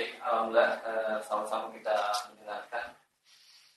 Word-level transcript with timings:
Baik, 0.00 0.16
alhamdulillah 0.24 0.72
eh, 0.80 1.16
sama-sama 1.20 1.68
kita 1.76 1.92
mendengarkan 2.32 2.96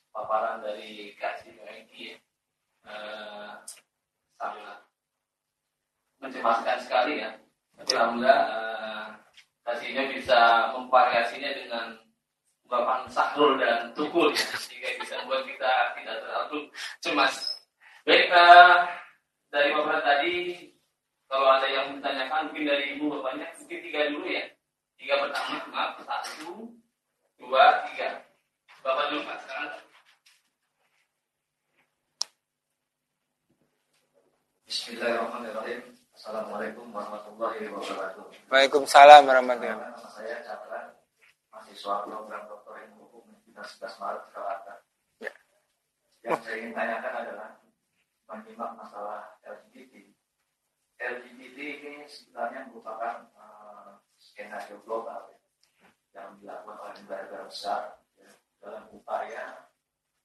paparan 0.07 0.63
dari 0.63 1.11
Kak 1.19 1.43
Sinoegi 1.43 2.15
eh, 2.88 3.51
sangat 4.39 4.79
mencemaskan 6.23 6.79
sekali 6.79 7.20
ya. 7.20 7.36
Tapi 7.75 7.91
alhamdulillah 7.91 8.39
eh, 9.67 9.75
Sino 9.83 9.99
bisa 10.15 10.72
memvariasinya 10.72 11.51
dengan 11.59 11.91
ungkapan 12.71 13.03
sahrul 13.12 13.60
dan 13.60 13.92
tukul 13.92 14.31
ya, 14.31 14.47
sehingga 14.55 14.96
bisa 15.03 15.19
membuat 15.28 15.44
kita 15.44 15.71
tidak 15.99 16.23
terlalu 16.23 16.71
cemas. 17.03 17.35
Baik, 18.08 18.31
eh, 18.31 18.76
dari 19.52 19.76
paparan 19.76 20.08
tadi 20.08 20.35
kalau 21.27 21.52
ada 21.52 21.67
yang 21.67 21.99
ditanyakan 21.99 22.48
mungkin 22.48 22.63
dari 22.63 22.95
ibu 22.95 23.12
bapaknya 23.12 23.52
mungkin 23.59 23.80
tiga 23.84 24.08
dulu 24.08 24.31
ya 24.31 24.48
tiga 25.04 25.20
pertama 25.20 25.59
maaf 25.67 25.99
satu 25.99 26.72
dua 27.36 27.84
tiga 27.91 28.23
bapak 28.80 29.12
dulu 29.12 29.27
pak 29.27 29.38
sekarang 29.44 29.72
Bismillahirrahmanirrahim. 34.63 35.86
Assalamualaikum 36.18 36.90
warahmatullahi 36.90 37.68
wabarakatuh. 37.70 38.26
Waalaikumsalam 38.50 39.22
warahmatullahi 39.22 39.76
wabarakatuh. 39.76 40.02
Nama 40.02 40.10
saya 40.10 40.36
Chandra, 40.41 40.82
mahasiswa 41.54 41.96
program 42.10 42.41
Doktor 42.49 42.74
Ilmu 42.82 43.05
Hukum 43.05 43.38
Universitas 43.44 43.94
Maret 44.02 44.34
Jakarta. 44.34 44.74
Ya. 45.22 45.30
Yang 46.26 46.41
saya 46.41 46.55
ingin 46.58 46.74
tanyakan 46.74 47.13
adalah 47.22 47.49
menyimak 48.26 48.72
masalah 48.74 49.38
LGBT. 49.46 49.94
LGBT 50.98 51.58
ini 51.60 51.94
sebenarnya 52.10 52.66
merupakan 52.72 53.30
uh, 53.38 53.62
skenario 54.34 54.82
global 54.82 55.30
ya, 55.30 55.38
yang 56.18 56.34
dilakukan 56.41 56.78
oleh 56.82 56.94
negara-negara 57.05 57.46
besar 57.46 58.02
ya, 58.18 58.34
dalam 58.57 58.90
upaya 58.90 59.70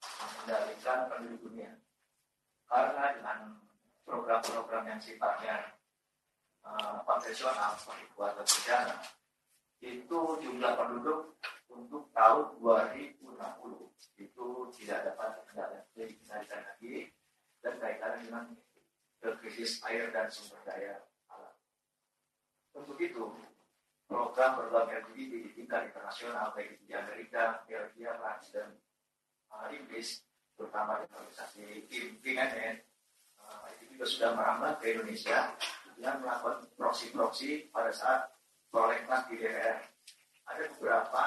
mengendalikan 0.01 1.13
penduduk 1.13 1.41
dunia. 1.45 1.77
Karena 2.65 3.13
dengan 3.13 3.39
program-program 4.09 4.85
yang 4.89 5.01
sifatnya 5.01 5.77
uh, 6.65 7.05
konvensional 7.05 7.77
seperti 7.77 8.09
keluarga 8.17 8.41
berencana 8.41 8.97
itu 9.79 10.21
jumlah 10.43 10.73
penduduk 10.75 11.21
untuk 11.69 12.09
tahun 12.17 12.59
2060 12.59 13.29
itu 14.19 14.47
tidak 14.81 14.99
dapat 15.13 15.31
dikendalikan 15.95 16.61
lagi 16.65 17.13
dan 17.63 17.75
kaitannya 17.79 18.21
dengan 18.25 18.45
krisis 19.39 19.79
air 19.87 20.11
dan 20.11 20.27
sumber 20.31 20.59
daya 20.67 21.05
alam. 21.31 21.55
Untuk 22.75 22.99
itu, 22.99 23.35
program 24.09 24.57
berbagai 24.57 25.05
LGBT 25.05 25.33
di 25.45 25.51
tingkat 25.53 25.93
internasional 25.93 26.51
baik 26.57 26.81
di 26.81 26.97
Amerika, 26.97 27.63
Belgia, 27.69 28.17
Prancis 28.17 28.57
dan 28.57 28.69
uh, 29.53 29.69
Inggris, 29.69 30.25
terutama 30.57 31.05
di 31.05 31.13
organisasi 31.13 31.65
PIMNN, 32.25 32.77
uh, 33.45 33.69
itu 33.77 33.85
juga 33.93 34.05
sudah 34.09 34.31
merambah 34.33 34.81
ke 34.81 34.97
Indonesia 34.97 35.53
dengan 35.95 36.25
melakukan 36.25 36.65
proksi-proksi 36.75 37.69
pada 37.69 37.93
saat 37.93 38.33
prolegnas 38.73 39.29
di 39.29 39.37
DPR. 39.37 39.79
Ada 40.49 40.65
beberapa 40.81 41.23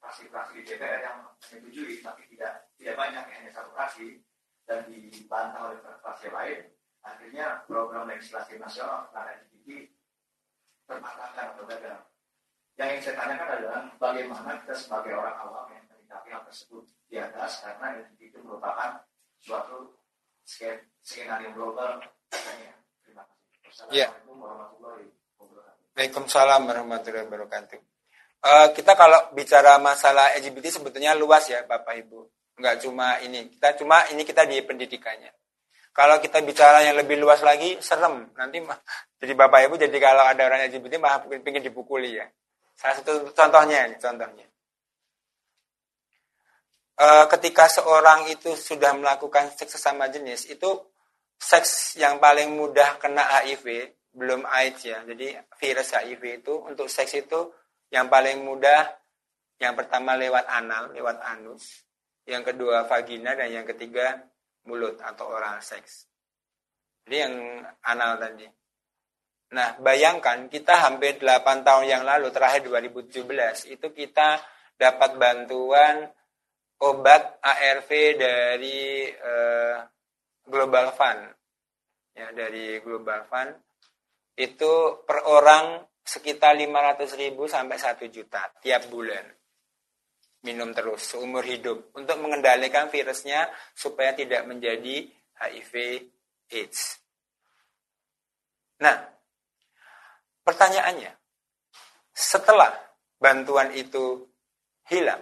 fraksi-fraksi 0.00 0.52
uh, 0.52 0.56
di 0.56 0.62
DPR 0.64 1.00
yang 1.04 1.18
menyetujui, 1.52 2.00
tapi 2.00 2.24
tidak 2.32 2.72
tidak 2.80 2.96
banyak, 2.96 3.24
hanya 3.28 3.52
satu 3.52 3.70
dan 4.64 4.88
dibantah 4.88 5.60
oleh 5.68 5.78
fraksi 6.00 6.32
lain 6.32 6.60
akhirnya 7.00 7.64
program 7.64 8.08
legislasi 8.08 8.60
nasional 8.60 9.08
tentang 9.08 9.26
LGBT 9.40 9.68
termatangkan 10.90 11.46
atau 11.54 11.64
gagal. 11.70 11.98
Yang 12.74 12.88
ingin 12.90 13.02
saya 13.06 13.14
tanyakan 13.22 13.48
adalah 13.54 13.80
bagaimana 14.02 14.50
kita 14.66 14.74
sebagai 14.74 15.12
orang 15.14 15.36
awam 15.38 15.66
yang 15.70 15.84
menyikapi 15.86 16.28
hal 16.34 16.42
tersebut 16.50 16.84
di 17.06 17.16
atas 17.22 17.62
karena 17.62 18.02
itu 18.18 18.38
merupakan 18.42 19.06
suatu 19.38 19.94
skenario 21.06 21.54
global. 21.54 22.02
Terima 23.06 23.22
kasih. 23.22 23.86
Ya. 23.94 24.10
Assalamualaikum 24.10 24.36
warahmatullahi 24.42 25.06
wabarakatuh. 25.38 25.80
Waalaikumsalam 25.94 26.60
warahmatullahi 26.66 27.26
wabarakatuh. 27.30 27.78
Uh, 28.40 28.68
kita 28.72 28.92
kalau 28.96 29.20
bicara 29.36 29.76
masalah 29.76 30.32
LGBT 30.40 30.80
sebetulnya 30.80 31.12
luas 31.14 31.46
ya 31.46 31.62
Bapak 31.68 31.94
Ibu. 32.02 32.24
Enggak 32.58 32.80
cuma 32.82 33.20
ini. 33.20 33.52
Kita 33.52 33.76
cuma 33.76 34.08
ini 34.10 34.24
kita 34.24 34.48
di 34.48 34.58
pendidikannya. 34.64 35.30
Kalau 35.90 36.22
kita 36.22 36.38
bicara 36.46 36.86
yang 36.86 36.94
lebih 36.94 37.18
luas 37.18 37.42
lagi, 37.42 37.82
serem. 37.82 38.30
Nanti 38.38 38.62
jadi 39.18 39.32
Bapak 39.34 39.66
Ibu, 39.66 39.74
jadi 39.74 39.96
kalau 39.98 40.22
ada 40.22 40.46
orang 40.46 40.70
LGBT 40.70 41.02
malah 41.02 41.18
pengen 41.26 41.66
dipukuli 41.66 42.14
ya. 42.14 42.26
Salah 42.78 43.02
satu 43.02 43.34
contohnya, 43.34 43.90
contohnya. 43.98 44.46
E, 46.94 47.06
ketika 47.34 47.66
seorang 47.66 48.30
itu 48.30 48.54
sudah 48.54 48.94
melakukan 48.94 49.50
seks 49.50 49.76
sesama 49.76 50.06
jenis, 50.06 50.46
itu 50.46 50.70
seks 51.36 51.98
yang 51.98 52.22
paling 52.22 52.54
mudah 52.54 52.96
kena 53.02 53.26
HIV, 53.42 53.98
belum 54.14 54.46
AIDS 54.46 54.86
ya. 54.86 55.02
Jadi 55.02 55.34
virus 55.58 55.90
HIV 55.90 56.46
itu 56.46 56.54
untuk 56.54 56.86
seks 56.86 57.18
itu 57.18 57.50
yang 57.90 58.06
paling 58.06 58.46
mudah, 58.46 58.86
yang 59.58 59.74
pertama 59.74 60.14
lewat 60.14 60.46
anal, 60.46 60.94
lewat 60.94 61.18
anus. 61.18 61.82
Yang 62.30 62.54
kedua 62.54 62.86
vagina, 62.86 63.34
dan 63.34 63.50
yang 63.50 63.66
ketiga 63.66 64.29
mulut 64.68 65.00
atau 65.00 65.30
oral 65.30 65.62
seks. 65.64 66.10
Jadi 67.06 67.16
yang 67.16 67.34
anal 67.86 68.20
tadi. 68.20 68.46
Nah, 69.50 69.74
bayangkan 69.82 70.46
kita 70.46 70.78
hampir 70.78 71.18
8 71.18 71.66
tahun 71.66 71.86
yang 71.88 72.02
lalu, 72.06 72.30
terakhir 72.30 72.62
2017, 72.70 73.66
itu 73.66 73.86
kita 73.90 74.38
dapat 74.78 75.18
bantuan 75.18 76.06
obat 76.86 77.42
ARV 77.42 77.90
dari 78.14 79.10
eh, 79.10 79.76
Global 80.46 80.94
Fund. 80.94 81.22
Ya, 82.14 82.30
dari 82.30 82.78
Global 82.78 83.26
Fund. 83.26 83.52
Itu 84.38 85.02
per 85.02 85.26
orang 85.26 85.82
sekitar 86.06 86.54
500 86.54 87.10
ribu 87.18 87.50
sampai 87.50 87.76
1 87.76 88.06
juta 88.08 88.50
tiap 88.62 88.88
bulan 88.88 89.39
minum 90.40 90.72
terus 90.72 91.04
seumur 91.04 91.44
hidup 91.44 91.92
untuk 91.92 92.16
mengendalikan 92.16 92.88
virusnya 92.88 93.48
supaya 93.76 94.16
tidak 94.16 94.48
menjadi 94.48 95.04
HIV 95.36 95.72
AIDS. 96.48 97.00
Nah, 98.80 98.96
pertanyaannya, 100.40 101.12
setelah 102.16 102.72
bantuan 103.20 103.76
itu 103.76 104.24
hilang, 104.88 105.20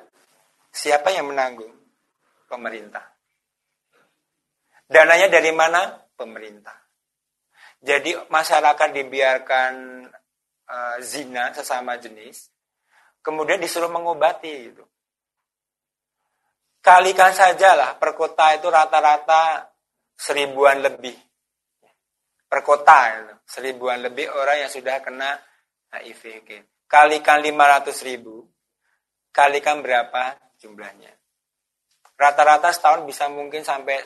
siapa 0.71 1.11
yang 1.11 1.27
menanggung? 1.27 1.75
Pemerintah. 2.49 3.05
Dananya 4.89 5.29
dari 5.29 5.53
mana? 5.53 6.01
Pemerintah. 6.17 6.73
Jadi 7.79 8.17
masyarakat 8.33 8.89
dibiarkan 8.97 9.73
uh, 10.65 10.97
zina 11.05 11.53
sesama 11.53 12.01
jenis, 12.01 12.49
kemudian 13.21 13.61
disuruh 13.61 13.93
mengobati 13.93 14.73
itu 14.73 14.83
kalikan 16.81 17.33
saja 17.35 17.75
lah 17.75 17.91
per 17.99 18.15
kota 18.15 18.55
itu 18.55 18.67
rata-rata 18.71 19.69
seribuan 20.15 20.83
lebih. 20.83 21.15
Per 22.49 22.61
kota 22.65 23.13
seribuan 23.45 24.01
lebih 24.01 24.33
orang 24.33 24.67
yang 24.67 24.73
sudah 24.73 24.99
kena 25.05 25.37
HIV. 25.93 26.45
Kalikan 26.89 27.45
500 27.45 28.09
ribu, 28.09 28.49
kalikan 29.29 29.85
berapa 29.85 30.37
jumlahnya. 30.57 31.13
Rata-rata 32.19 32.73
setahun 32.73 33.05
bisa 33.05 33.29
mungkin 33.29 33.63
sampai 33.63 34.01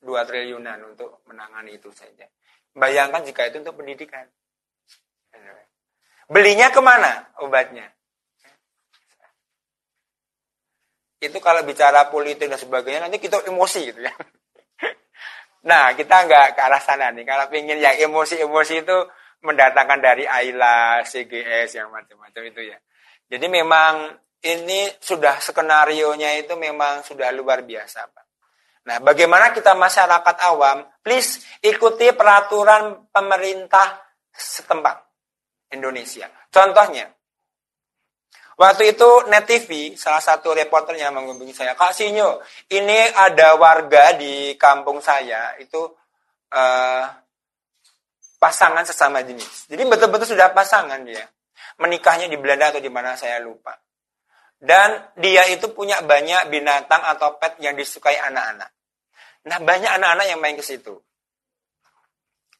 2 0.00 0.02
triliunan 0.26 0.82
untuk 0.88 1.22
menangani 1.28 1.78
itu 1.78 1.92
saja. 1.92 2.26
Bayangkan 2.72 3.22
jika 3.22 3.46
itu 3.46 3.60
untuk 3.60 3.78
pendidikan. 3.78 4.24
Belinya 6.32 6.72
ke 6.72 6.80
mana 6.80 7.28
obatnya? 7.44 7.92
Itu 11.22 11.38
kalau 11.38 11.62
bicara 11.62 12.10
politik 12.10 12.50
dan 12.50 12.58
sebagainya 12.58 13.06
nanti 13.06 13.22
kita 13.22 13.46
emosi 13.46 13.80
gitu 13.94 14.02
ya. 14.02 14.12
Nah 15.62 15.94
kita 15.94 16.26
nggak 16.26 16.58
ke 16.58 16.60
arah 16.60 16.82
sana 16.82 17.14
nih. 17.14 17.22
Kalau 17.22 17.46
ingin 17.54 17.78
yang 17.78 17.94
emosi-emosi 18.10 18.82
itu 18.82 18.98
mendatangkan 19.46 20.02
dari 20.02 20.26
AILA, 20.26 21.06
CGS 21.06 21.78
yang 21.78 21.86
macam-macam 21.94 22.42
itu 22.50 22.60
ya. 22.66 22.78
Jadi 23.30 23.46
memang 23.46 24.10
ini 24.42 24.90
sudah 24.98 25.38
skenario 25.38 26.18
nya 26.18 26.34
itu 26.34 26.58
memang 26.58 27.06
sudah 27.06 27.30
luar 27.30 27.62
biasa 27.62 28.10
Pak. 28.10 28.24
Nah 28.90 28.98
bagaimana 28.98 29.54
kita 29.54 29.78
masyarakat 29.78 30.36
awam, 30.50 30.82
please 30.98 31.46
ikuti 31.62 32.10
peraturan 32.10 33.06
pemerintah 33.14 34.02
setempat 34.34 34.98
Indonesia. 35.70 36.26
Contohnya, 36.50 37.06
Waktu 38.52 38.92
itu 38.92 39.08
Net 39.32 39.48
TV, 39.48 39.96
salah 39.96 40.20
satu 40.20 40.52
reporternya 40.52 41.08
menghubungi 41.08 41.56
saya, 41.56 41.72
Kak 41.72 41.96
Sinyo, 41.96 42.44
ini 42.68 42.98
ada 43.16 43.56
warga 43.56 44.12
di 44.12 44.54
kampung 44.60 45.00
saya, 45.00 45.56
itu 45.56 45.80
uh, 46.52 47.04
pasangan 48.36 48.84
sesama 48.84 49.24
jenis. 49.24 49.70
Jadi 49.72 49.82
betul-betul 49.88 50.36
sudah 50.36 50.52
pasangan 50.52 51.00
dia. 51.06 51.24
Menikahnya 51.80 52.28
di 52.28 52.36
Belanda 52.36 52.74
atau 52.74 52.82
di 52.82 52.92
mana 52.92 53.16
saya 53.16 53.40
lupa. 53.40 53.72
dan 54.62 55.10
dia 55.18 55.42
itu 55.50 55.74
punya 55.74 55.98
banyak 56.06 56.46
binatang 56.46 57.02
atau 57.02 57.34
pet 57.34 57.58
yang 57.58 57.74
disukai 57.74 58.14
anak-anak. 58.14 58.70
Nah, 59.50 59.58
banyak 59.58 59.90
anak-anak 59.98 60.26
yang 60.30 60.38
main 60.38 60.54
ke 60.54 60.62
situ. 60.62 61.02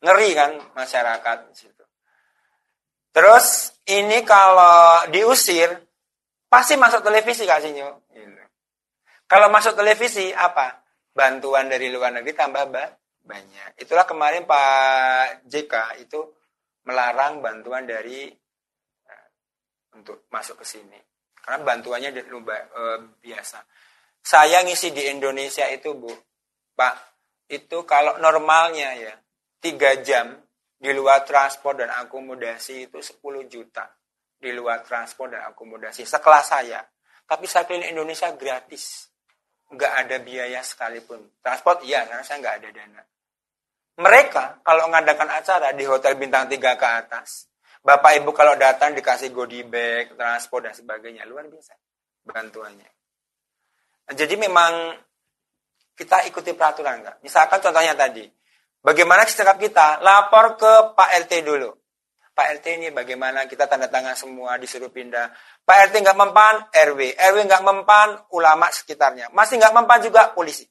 Ngeri 0.02 0.34
kan 0.34 0.50
masyarakat 0.74 1.36
di 1.46 1.54
situ. 1.54 1.81
Terus 3.12 3.76
ini 3.92 4.24
kalau 4.24 5.04
diusir 5.12 5.68
pasti 6.48 6.80
masuk 6.80 7.04
televisi 7.04 7.44
kasihnya. 7.44 7.92
Gitu. 8.12 8.44
Kalau 9.28 9.52
masuk 9.52 9.76
televisi 9.76 10.32
apa? 10.32 10.80
Bantuan 11.12 11.68
dari 11.68 11.92
luar 11.92 12.12
negeri 12.12 12.32
tambah 12.32 12.64
banyak. 13.22 13.80
Itulah 13.80 14.08
kemarin 14.08 14.48
Pak 14.48 15.44
JK 15.44 16.00
itu 16.00 16.20
melarang 16.88 17.44
bantuan 17.44 17.84
dari 17.84 18.32
uh, 19.08 19.28
untuk 19.96 20.24
masuk 20.32 20.60
ke 20.60 20.66
sini. 20.66 20.98
Karena 21.36 21.60
bantuannya 21.60 22.10
uh, 22.16 22.98
biasa. 23.20 23.58
Saya 24.22 24.62
ngisi 24.62 24.94
di 24.94 25.10
Indonesia 25.10 25.66
itu, 25.66 25.92
Bu. 25.98 26.10
Pak, 26.78 26.94
itu 27.50 27.82
kalau 27.82 28.16
normalnya 28.22 28.94
ya, 28.94 29.14
tiga 29.58 29.98
jam 30.00 30.38
di 30.82 30.90
luar 30.90 31.22
transport 31.22 31.78
dan 31.78 31.94
akomodasi 31.94 32.90
itu 32.90 32.98
10 32.98 33.46
juta. 33.46 33.86
Di 34.34 34.50
luar 34.50 34.82
transport 34.82 35.38
dan 35.38 35.46
akomodasi. 35.46 36.02
Sekelas 36.02 36.50
saya. 36.50 36.82
Tapi 37.22 37.46
saya 37.46 37.62
keliling 37.70 37.94
Indonesia 37.94 38.34
gratis. 38.34 39.06
Nggak 39.70 39.92
ada 39.94 40.16
biaya 40.18 40.58
sekalipun. 40.66 41.38
Transport 41.38 41.86
iya, 41.86 42.02
karena 42.02 42.26
saya 42.26 42.42
nggak 42.42 42.56
ada 42.58 42.68
dana. 42.74 43.02
Mereka 44.02 44.66
kalau 44.66 44.90
mengadakan 44.90 45.30
acara 45.30 45.70
di 45.70 45.86
hotel 45.86 46.18
bintang 46.18 46.50
3 46.50 46.58
ke 46.58 46.88
atas, 46.90 47.46
Bapak 47.78 48.18
Ibu 48.18 48.34
kalau 48.34 48.58
datang 48.58 48.98
dikasih 48.98 49.30
goodie 49.30 49.62
bag, 49.62 50.18
transport 50.18 50.66
dan 50.66 50.74
sebagainya, 50.74 51.22
luar 51.30 51.46
biasa 51.46 51.78
bantuannya. 52.26 52.90
Jadi 54.10 54.34
memang 54.34 54.98
kita 55.94 56.26
ikuti 56.26 56.50
peraturan 56.58 56.98
enggak? 57.02 57.16
Misalkan 57.22 57.62
contohnya 57.62 57.94
tadi, 57.94 58.26
bagaimana 58.82 59.24
sikap 59.24 59.56
kita? 59.56 60.02
Lapor 60.02 60.58
ke 60.58 60.72
Pak 60.92 61.10
LT 61.24 61.32
dulu. 61.46 61.70
Pak 62.32 62.46
LT 62.60 62.66
ini 62.80 62.88
bagaimana 62.88 63.44
kita 63.44 63.68
tanda 63.68 63.92
tangan 63.92 64.16
semua 64.16 64.56
disuruh 64.56 64.88
pindah. 64.88 65.30
Pak 65.68 65.92
RT 65.92 66.00
nggak 66.00 66.16
mempan, 66.16 66.64
RW. 66.72 67.12
RW 67.12 67.38
nggak 67.44 67.64
mempan, 67.64 68.08
ulama 68.32 68.72
sekitarnya. 68.72 69.28
Masih 69.36 69.60
nggak 69.60 69.76
mempan 69.76 70.00
juga 70.00 70.32
polisi. 70.32 70.64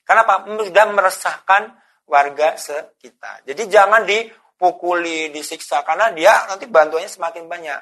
Kenapa? 0.00 0.48
Sudah 0.48 0.86
meresahkan 0.88 1.76
warga 2.08 2.56
sekitar. 2.56 3.44
Jadi 3.44 3.62
jangan 3.68 4.08
di 4.08 4.16
dipukuli, 4.56 5.28
disiksa 5.28 5.84
karena 5.84 6.08
dia 6.16 6.32
nanti 6.48 6.64
bantuannya 6.64 7.12
semakin 7.12 7.44
banyak. 7.44 7.80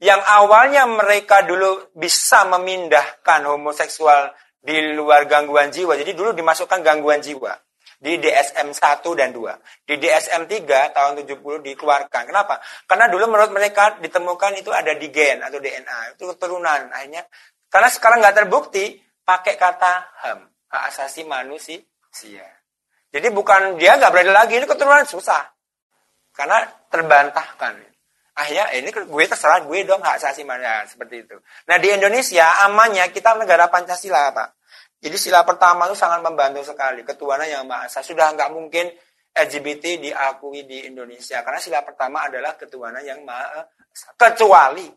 Yang 0.00 0.22
awalnya 0.24 0.88
mereka 0.88 1.44
dulu 1.44 1.92
bisa 1.92 2.48
memindahkan 2.48 3.44
homoseksual 3.44 4.32
di 4.64 4.96
luar 4.96 5.28
gangguan 5.28 5.68
jiwa. 5.68 5.92
Jadi 6.00 6.16
dulu 6.16 6.32
dimasukkan 6.32 6.80
gangguan 6.80 7.20
jiwa 7.20 7.52
di 7.98 8.14
DSM 8.22 8.70
1 8.70 9.02
dan 9.18 9.34
2. 9.34 9.86
Di 9.86 9.94
DSM 9.98 10.46
3 10.46 10.94
tahun 10.94 11.12
70 11.26 11.66
dikeluarkan. 11.66 12.30
Kenapa? 12.30 12.62
Karena 12.86 13.10
dulu 13.10 13.26
menurut 13.26 13.50
mereka 13.50 13.98
ditemukan 13.98 14.54
itu 14.62 14.70
ada 14.70 14.94
di 14.94 15.10
gen 15.10 15.42
atau 15.42 15.58
DNA, 15.58 16.14
itu 16.14 16.24
keturunan. 16.30 16.94
Akhirnya 16.94 17.26
karena 17.68 17.88
sekarang 17.90 18.22
nggak 18.22 18.36
terbukti 18.46 19.02
pakai 19.26 19.58
kata 19.58 19.92
HAM, 20.24 20.40
hak 20.70 20.82
asasi 20.94 21.26
manusia. 21.26 21.82
Jadi 23.10 23.28
bukan 23.34 23.76
dia 23.76 23.98
nggak 23.98 24.10
berada 24.14 24.32
lagi, 24.46 24.62
ini 24.62 24.66
keturunan 24.70 25.04
susah. 25.04 25.50
Karena 26.30 26.62
terbantahkan. 26.88 27.82
Akhirnya 28.38 28.70
eh, 28.70 28.86
ini 28.86 28.94
gue 28.94 29.24
terserah 29.26 29.66
gue 29.66 29.82
dong 29.82 29.98
hak 29.98 30.22
asasi 30.22 30.46
manusia 30.46 30.86
seperti 30.86 31.26
itu. 31.26 31.34
Nah 31.66 31.82
di 31.82 31.90
Indonesia 31.90 32.62
amannya 32.70 33.10
kita 33.10 33.34
negara 33.34 33.66
Pancasila 33.66 34.30
Pak. 34.30 34.57
Jadi 34.98 35.16
sila 35.16 35.46
pertama 35.46 35.86
itu 35.86 35.94
sangat 35.94 36.20
membantu 36.26 36.66
sekali. 36.66 37.06
Ketuhanan 37.06 37.46
yang 37.46 37.64
Maha 37.64 37.86
Esa. 37.86 38.02
Sudah 38.02 38.34
nggak 38.34 38.50
mungkin 38.50 38.90
LGBT 39.30 40.02
diakui 40.02 40.66
di 40.66 40.90
Indonesia. 40.90 41.38
Karena 41.46 41.62
sila 41.62 41.86
pertama 41.86 42.26
adalah 42.26 42.58
ketuhanan 42.58 43.06
yang 43.06 43.22
Maha 43.22 43.62
Esa. 43.94 44.10
Kecuali, 44.18 44.90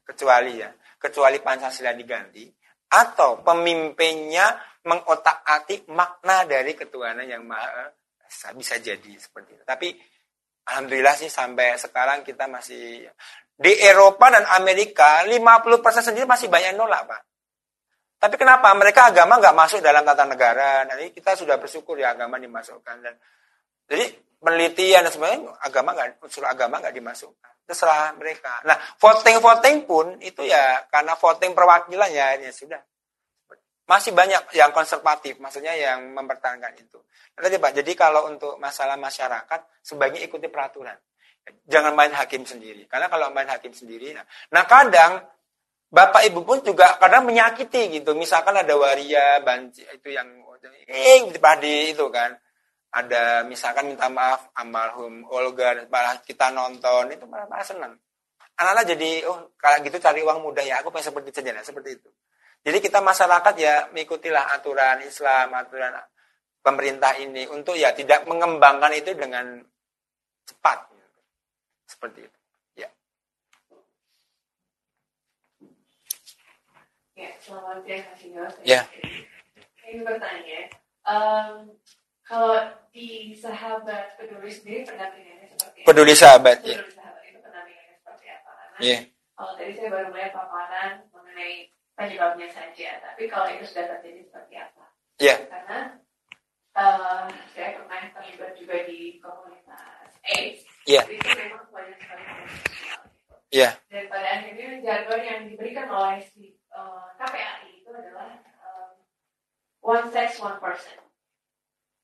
kecuali 0.00 0.52
ya, 0.56 0.72
kecuali 0.96 1.36
Pancasila 1.44 1.92
diganti. 1.92 2.48
Atau 2.88 3.44
pemimpinnya 3.44 4.56
mengotak-atik 4.84 5.88
makna 5.92 6.48
dari 6.48 6.72
ketuhanan 6.72 7.28
yang 7.28 7.44
Maha 7.44 7.92
Esa. 8.24 8.56
Bisa 8.56 8.80
jadi 8.80 9.12
seperti 9.20 9.60
itu. 9.60 9.64
Tapi 9.68 9.88
Alhamdulillah 10.64 11.12
sih 11.20 11.28
sampai 11.28 11.76
sekarang 11.76 12.24
kita 12.24 12.48
masih 12.48 13.04
di 13.54 13.72
Eropa 13.84 14.32
dan 14.32 14.48
Amerika 14.56 15.20
50% 15.28 16.00
sendiri 16.00 16.24
masih 16.24 16.48
banyak 16.48 16.72
nolak 16.72 17.04
Pak. 17.04 17.33
Tapi 18.24 18.40
kenapa 18.40 18.72
mereka 18.72 19.12
agama 19.12 19.36
nggak 19.36 19.52
masuk 19.52 19.84
dalam 19.84 20.00
tata 20.00 20.24
negara? 20.24 20.88
Nanti 20.88 21.12
kita 21.12 21.36
sudah 21.36 21.60
bersyukur 21.60 22.00
ya 22.00 22.16
agama 22.16 22.40
dimasukkan 22.40 22.96
dan 23.04 23.20
jadi 23.84 24.16
penelitian 24.40 25.04
dan 25.04 25.12
sebagainya 25.12 25.52
agama 25.60 25.92
nggak 25.92 26.24
unsur 26.24 26.48
agama 26.48 26.80
nggak 26.80 26.96
dimasukkan 26.96 27.52
terserah 27.68 28.16
mereka. 28.16 28.64
Nah 28.64 28.80
voting 28.96 29.44
voting 29.44 29.76
pun 29.84 30.16
itu 30.24 30.40
ya 30.40 30.88
karena 30.88 31.12
voting 31.20 31.52
perwakilan 31.52 32.08
ya, 32.08 32.40
ya 32.40 32.48
sudah 32.48 32.80
masih 33.84 34.16
banyak 34.16 34.56
yang 34.56 34.72
konservatif, 34.72 35.36
maksudnya 35.36 35.76
yang 35.76 36.16
mempertahankan 36.16 36.72
itu. 36.80 36.96
Nah, 37.36 37.40
tadi 37.44 37.60
Pak, 37.60 37.84
jadi 37.84 37.92
kalau 37.92 38.32
untuk 38.32 38.56
masalah 38.56 38.96
masyarakat, 38.96 39.84
sebaiknya 39.84 40.24
ikuti 40.24 40.48
peraturan. 40.48 40.96
Jangan 41.68 41.92
main 41.92 42.08
hakim 42.16 42.48
sendiri. 42.48 42.88
Karena 42.88 43.12
kalau 43.12 43.28
main 43.36 43.44
hakim 43.44 43.76
sendiri, 43.76 44.16
nah, 44.16 44.24
nah 44.48 44.64
kadang 44.64 45.20
Bapak 45.90 46.26
Ibu 46.26 46.42
pun 46.42 46.58
juga 46.64 46.98
kadang 46.98 47.28
menyakiti 47.28 48.00
gitu. 48.00 48.18
Misalkan 48.18 48.56
ada 48.58 48.74
waria, 48.74 49.38
banci, 49.44 49.86
itu 49.86 50.08
yang 50.10 50.26
eh 50.88 51.22
di 51.30 51.72
itu 51.94 52.06
kan. 52.10 52.34
Ada 52.94 53.42
misalkan 53.42 53.90
minta 53.90 54.06
maaf 54.06 54.54
almarhum 54.54 55.26
Olga, 55.26 55.74
malah 55.90 56.22
kita 56.22 56.54
nonton 56.54 57.10
itu 57.10 57.26
malah, 57.26 57.50
malah 57.50 57.66
senang. 57.66 57.94
Anak-anak 58.54 58.84
jadi 58.94 59.10
oh 59.26 59.50
kalau 59.58 59.82
gitu 59.82 59.98
cari 59.98 60.22
uang 60.22 60.46
mudah 60.46 60.62
ya 60.62 60.78
aku 60.78 60.94
pengen 60.94 61.10
seperti 61.10 61.34
saja 61.34 61.58
seperti 61.58 61.98
itu. 61.98 62.10
Jadi 62.62 62.78
kita 62.78 63.02
masyarakat 63.02 63.54
ya 63.58 63.90
mengikutilah 63.90 64.54
aturan 64.54 65.02
Islam, 65.02 65.52
aturan 65.58 65.90
pemerintah 66.62 67.18
ini 67.18 67.50
untuk 67.50 67.74
ya 67.74 67.90
tidak 67.92 68.24
mengembangkan 68.30 68.94
itu 68.94 69.10
dengan 69.18 69.58
cepat. 70.46 70.86
Seperti 71.84 72.30
itu. 72.30 72.38
Ya. 77.14 77.30
Ya, 77.30 77.30
selamat 77.38 77.86
siang 77.86 78.02
Mas 78.10 78.22
Ingo. 78.26 78.46
Ya. 78.66 78.80
Ini 79.86 80.02
bertanya, 80.02 80.60
um, 81.06 81.70
kalau 82.26 82.58
di 82.90 83.30
sahabat 83.38 84.18
peduli 84.18 84.50
sendiri 84.50 84.82
pendampingannya 84.82 85.46
seperti 85.46 85.78
apa? 85.78 85.86
Peduli 85.86 86.14
sahabat, 86.18 86.56
peduli 86.58 86.74
ya. 86.74 86.78
Peduli 86.82 86.94
sahabat 86.98 87.22
itu 87.22 87.38
pendampingannya 87.38 87.94
seperti 88.02 88.26
apa? 88.34 88.50
Karena 88.50 88.82
yeah. 88.82 89.00
kalau 89.38 89.52
tadi 89.54 89.72
saya 89.78 89.88
baru 89.94 90.06
melihat 90.10 90.32
paparan 90.34 90.92
mengenai 91.14 91.54
penyebabnya 91.94 92.48
saja. 92.50 92.90
Tapi 92.98 93.22
kalau 93.30 93.48
itu 93.54 93.64
sudah 93.70 93.84
terjadi 93.94 94.20
seperti 94.26 94.54
apa? 94.58 94.84
Iya. 95.22 95.26
Yeah. 95.30 95.38
Karena 95.46 95.78
uh, 96.74 97.24
saya 97.54 97.68
pernah 97.78 98.10
terlibat 98.10 98.50
juga 98.58 98.76
di 98.90 99.22
komunitas 99.22 100.10
AIDS. 100.34 100.66
Yeah. 100.90 101.06
Itu 101.06 101.30
memang 101.30 101.70
banyak 101.70 101.98
sekali. 102.02 102.22
Iya. 103.54 103.70
Yeah. 103.70 103.72
Dan 103.86 104.04
pada 104.10 104.26
akhirnya 104.34 104.82
jargon 104.82 105.22
yang 105.22 105.40
diberikan 105.46 105.86
oleh 105.94 106.18
si 106.26 106.58
uh, 106.74 107.08
eh, 107.08 107.22
KPAI 107.22 107.70
itu 107.80 107.90
adalah 107.94 108.42
um, 108.66 108.90
one 109.80 110.06
sex 110.10 110.42
one 110.42 110.58
person. 110.58 110.98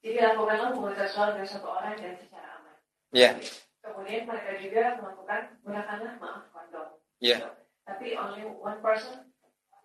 Jadi 0.00 0.16
lakukanlah 0.16 0.72
hubungan 0.72 0.96
seksual 0.96 1.36
dengan 1.36 1.48
satu 1.50 1.68
orang 1.68 1.98
dan 2.00 2.16
secara 2.16 2.48
aman. 2.56 2.76
Iya. 3.12 3.36
Yeah. 3.36 3.58
Kemudian 3.80 4.22
mereka 4.24 4.50
juga 4.56 4.82
melakukan 4.96 5.40
gunakanlah 5.60 6.12
maaf 6.16 6.44
kondom. 6.54 6.88
Iya. 7.20 7.36
Yeah. 7.36 7.40
Tapi 7.84 8.06
only 8.16 8.44
one 8.48 8.80
person 8.80 9.28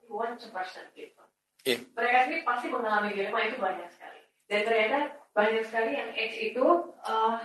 one 0.07 0.39
to 0.39 0.47
person 0.55 0.87
gitu. 0.95 1.19
Yeah. 1.67 1.83
Mereka 1.97 2.17
sendiri 2.29 2.43
pasti 2.47 2.71
mengalami 2.71 3.11
dilema 3.11 3.43
itu 3.43 3.57
banyak 3.59 3.89
sekali. 3.91 4.21
Dan 4.45 4.61
ternyata 4.63 4.99
banyak 5.35 5.63
sekali 5.67 5.91
yang 5.97 6.09
AIDS 6.13 6.37
itu 6.37 6.65
uh, 7.03 7.41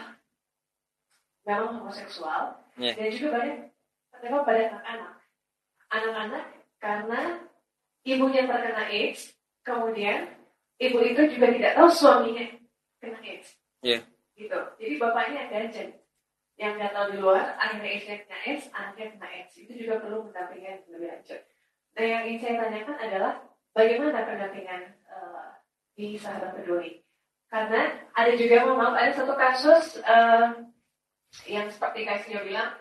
memang 1.43 1.81
homoseksual 1.81 2.61
yeah. 2.79 2.95
dan 2.95 3.09
juga 3.11 3.29
banyak 3.35 3.59
terdapat 4.15 4.43
pada 4.47 4.61
anak-anak. 4.71 5.13
Anak-anak 5.91 6.45
karena 6.81 7.45
ibunya 8.03 8.49
terkena 8.49 8.89
AIDS, 8.89 9.37
kemudian 9.63 10.33
ibu 10.81 10.99
itu 11.05 11.23
juga 11.37 11.47
tidak 11.53 11.73
tahu 11.77 11.89
suaminya 11.93 12.47
kena 12.99 13.21
AIDS. 13.21 13.49
Yeah. 13.85 14.03
Gitu. 14.35 14.57
Jadi 14.57 14.95
bapaknya 14.97 15.53
ganjen 15.53 16.01
yang 16.57 16.77
nggak 16.77 16.93
tahu 16.93 17.07
di 17.17 17.19
luar, 17.21 17.57
akhirnya 17.61 17.93
istrinya 17.93 18.19
kena 18.25 18.39
AIDS, 18.49 18.65
anaknya 18.73 19.07
kena 19.17 19.29
AIDS. 19.29 19.53
Itu 19.61 19.73
juga 19.77 20.01
perlu 20.01 20.29
mendampingi 20.29 20.89
lebih 20.89 21.09
lanjut. 21.13 21.41
Nah 21.97 22.05
yang 22.05 22.23
ingin 22.25 22.41
saya 22.41 22.55
tanyakan 22.65 22.97
adalah 22.97 23.33
bagaimana 23.77 24.25
pendampingan 24.25 24.83
uh, 25.13 25.61
di 25.93 26.17
sahabat 26.17 26.57
peduli? 26.57 27.05
Karena 27.51 27.91
ada 28.15 28.33
juga 28.39 28.63
mohon 28.63 28.79
maaf 28.79 28.95
ada 28.95 29.13
satu 29.13 29.35
kasus 29.35 29.99
uh, 30.07 30.55
yang 31.51 31.67
seperti 31.67 32.07
Kak 32.07 32.25
bilang 32.47 32.79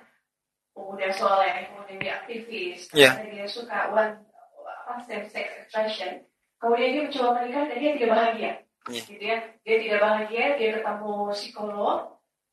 kemudian 0.79 1.11
soleh, 1.11 1.67
kemudian 1.67 1.97
dia 1.99 2.13
aktivis, 2.23 2.87
yeah. 2.95 3.19
dia 3.19 3.43
suka 3.43 3.91
one 3.91 4.23
apa 4.63 5.03
same 5.05 5.27
sex 5.27 5.67
attraction, 5.67 6.23
kemudian 6.57 6.89
dia 6.95 7.01
mencoba 7.05 7.29
menikah 7.43 7.63
dan 7.67 7.77
dia 7.77 7.91
tidak 7.99 8.11
bahagia. 8.15 8.51
Yeah. 8.87 9.05
Gitu 9.05 9.23
ya. 9.23 9.37
Dia 9.67 9.75
tidak 9.83 9.99
bahagia, 10.01 10.45
dia 10.55 10.69
ketemu 10.79 11.13
psikolog, 11.35 11.97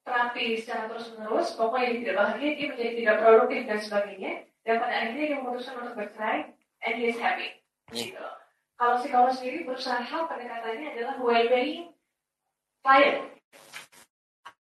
terapi 0.05 0.47
secara 0.61 0.91
terus 0.91 1.07
menerus, 1.15 1.49
pokoknya 1.55 1.87
dia 1.87 1.99
tidak 2.03 2.17
bahagia, 2.21 2.51
dia 2.53 2.67
menjadi 2.75 2.93
tidak 2.99 3.17
produktif 3.23 3.61
dan 3.65 3.79
sebagainya, 3.81 4.33
dan 4.67 4.75
pada 4.83 4.95
akhirnya 4.99 5.25
dia 5.25 5.39
memutuskan 5.41 5.75
untuk 5.81 5.95
bercerai, 5.97 6.41
and 6.85 6.95
he 6.99 7.05
is 7.09 7.19
happy. 7.23 7.49
Yeah. 7.95 8.13
Gitu. 8.13 8.27
Kalau 8.77 8.95
psikolog 9.01 9.33
sendiri 9.33 9.65
berusaha 9.65 10.05
pendekatannya 10.05 10.87
adalah 10.93 11.15
well-being 11.17 11.97
klien. 12.85 13.17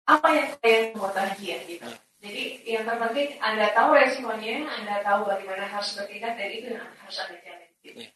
Apa 0.05 0.29
yang 0.37 0.49
klien 0.61 0.85
mau 1.01 1.09
bahagia 1.09 1.65
gitu. 1.65 1.89
Yeah. 1.89 2.06
Jadi 2.27 2.67
yang 2.67 2.83
terpenting 2.83 3.39
Anda 3.39 3.71
tahu 3.71 3.95
resikonya, 3.95 4.67
Anda 4.67 4.99
tahu 5.07 5.31
bagaimana 5.31 5.71
harus 5.71 5.95
bertindak 5.95 6.35
dan 6.35 6.51
itu 6.51 6.75
yang 6.75 6.83
harus 6.83 7.17
Anda 7.23 7.39
jalani. 7.39 7.67
Gitu. 7.87 7.99
Ya. 8.03 8.11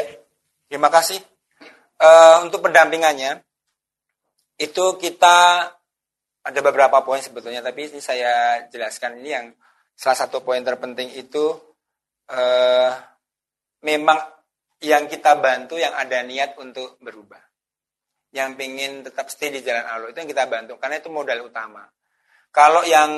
ya, 0.00 0.02
terima 0.72 0.88
kasih. 0.88 1.20
Uh, 2.00 2.48
untuk 2.48 2.64
pendampingannya, 2.64 3.44
itu 4.56 4.84
kita 4.96 5.68
ada 6.44 6.60
beberapa 6.64 7.04
poin 7.04 7.20
sebetulnya, 7.20 7.60
tapi 7.60 7.92
ini 7.92 8.00
saya 8.00 8.64
jelaskan 8.72 9.20
ini 9.20 9.30
yang 9.32 9.46
salah 9.92 10.18
satu 10.24 10.40
poin 10.40 10.64
terpenting 10.64 11.12
itu 11.16 11.56
uh, 12.32 12.90
memang 13.84 14.20
yang 14.80 15.08
kita 15.08 15.40
bantu 15.40 15.76
yang 15.76 15.92
ada 15.92 16.24
niat 16.24 16.56
untuk 16.56 16.96
berubah. 17.04 17.40
Yang 18.34 18.50
ingin 18.66 18.92
tetap 19.06 19.30
stay 19.30 19.52
di 19.52 19.60
jalan 19.60 19.86
Allah 19.86 20.08
itu 20.10 20.18
yang 20.24 20.30
kita 20.32 20.48
bantu, 20.48 20.80
karena 20.80 20.98
itu 21.00 21.08
modal 21.12 21.44
utama. 21.44 21.84
Kalau 22.54 22.86
yang 22.86 23.10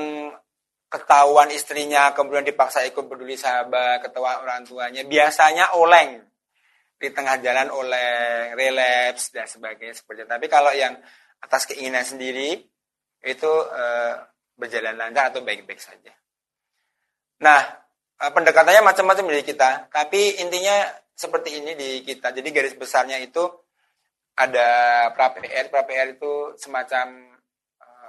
ketahuan 0.88 1.52
istrinya 1.52 2.16
kemudian 2.16 2.46
dipaksa 2.46 2.88
ikut 2.88 3.04
peduli 3.04 3.36
sahabat, 3.36 4.00
ketahuan 4.00 4.40
orang 4.40 4.64
tuanya, 4.64 5.04
biasanya 5.04 5.76
oleng 5.76 6.24
di 6.96 7.12
tengah 7.12 7.36
jalan 7.44 7.68
oleng, 7.68 8.56
relapse 8.56 9.36
dan 9.36 9.44
sebagainya 9.44 9.92
seperti 9.92 10.24
itu. 10.24 10.30
Tapi 10.32 10.46
kalau 10.48 10.72
yang 10.72 10.96
atas 11.44 11.68
keinginan 11.68 12.00
sendiri 12.00 12.64
itu 13.20 13.52
e, 13.68 13.84
berjalan 14.56 14.96
lancar 14.96 15.28
atau 15.28 15.44
baik-baik 15.44 15.76
saja. 15.76 16.16
Nah, 17.44 17.60
eh, 18.16 18.32
pendekatannya 18.32 18.80
macam-macam 18.80 19.28
dari 19.28 19.44
kita, 19.44 19.92
tapi 19.92 20.40
intinya 20.40 20.88
seperti 21.12 21.60
ini 21.60 21.76
di 21.76 22.00
kita. 22.00 22.32
Jadi 22.32 22.48
garis 22.48 22.72
besarnya 22.72 23.20
itu 23.20 23.44
ada 24.36 24.68
pra 25.12 25.36
PR, 25.36 25.68
pra 25.68 25.84
PR 25.84 26.16
itu 26.16 26.56
semacam 26.56 27.35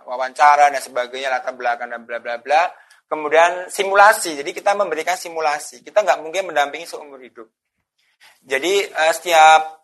wawancara 0.07 0.71
dan 0.71 0.79
sebagainya 0.79 1.27
latar 1.27 1.51
belakang 1.51 1.91
dan 1.91 2.07
bla 2.07 2.23
bla 2.23 2.39
bla. 2.39 2.71
Kemudian 3.07 3.67
simulasi. 3.67 4.39
Jadi 4.39 4.55
kita 4.55 4.71
memberikan 4.75 5.19
simulasi. 5.19 5.83
Kita 5.83 6.03
nggak 6.03 6.23
mungkin 6.23 6.51
mendampingi 6.51 6.87
seumur 6.87 7.19
hidup. 7.19 7.47
Jadi 8.43 8.87
uh, 8.87 9.11
setiap 9.11 9.83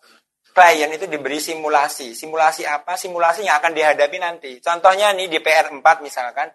klien 0.56 0.88
itu 0.92 1.08
diberi 1.08 1.40
simulasi. 1.44 2.16
Simulasi 2.16 2.64
apa? 2.64 2.96
Simulasi 2.96 3.44
yang 3.44 3.60
akan 3.60 3.72
dihadapi 3.76 4.18
nanti. 4.20 4.52
Contohnya 4.64 5.12
nih 5.12 5.28
di 5.28 5.40
PR 5.44 5.72
4 5.72 5.84
misalkan. 6.04 6.48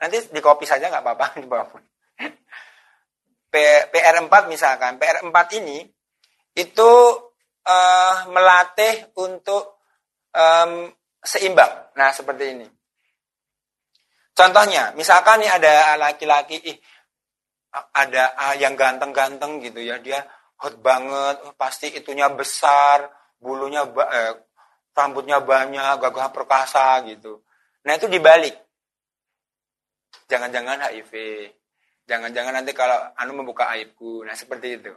Nanti 0.00 0.30
di 0.30 0.40
copy 0.40 0.64
saja 0.64 0.88
nggak 0.88 1.02
apa-apa 1.02 1.26
di 1.42 1.46
bawah 1.46 1.66
PR 3.50 4.16
4 4.22 4.30
misalkan. 4.50 4.98
PR 4.98 5.26
4 5.26 5.58
ini 5.62 5.82
itu 6.58 6.90
uh, 7.66 8.14
melatih 8.34 9.14
untuk 9.18 9.78
um, 10.34 10.90
seimbang. 11.22 11.94
Nah 11.94 12.10
seperti 12.10 12.44
ini 12.50 12.79
Contohnya, 14.40 14.96
misalkan 14.96 15.44
nih 15.44 15.52
ada 15.52 16.00
laki-laki, 16.00 16.56
ih, 16.64 16.76
ada 17.92 18.56
yang 18.56 18.72
ganteng-ganteng 18.72 19.60
gitu 19.60 19.84
ya, 19.84 20.00
dia 20.00 20.24
hot 20.64 20.80
banget, 20.80 21.44
pasti 21.60 21.92
itunya 21.92 22.32
besar, 22.32 23.04
bulunya, 23.36 23.84
eh, 23.84 24.32
rambutnya 24.96 25.44
banyak, 25.44 26.00
gagah 26.00 26.32
perkasa 26.32 27.04
gitu. 27.04 27.44
Nah 27.84 27.92
itu 28.00 28.08
dibalik. 28.08 28.56
Jangan-jangan 30.24 30.88
HIV, 30.88 31.12
jangan-jangan 32.08 32.64
nanti 32.64 32.72
kalau 32.72 32.96
anu 33.20 33.44
membuka 33.44 33.68
aibku, 33.76 34.24
nah 34.24 34.32
seperti 34.32 34.80
itu. 34.80 34.92